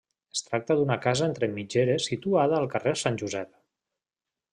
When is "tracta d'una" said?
0.45-0.95